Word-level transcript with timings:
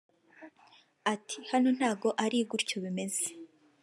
Ati 1.13 1.37
"Hano 1.51 1.69
ntago 1.77 2.09
ari 2.23 2.37
gutyo 2.49 2.77
bimeze 2.83 3.23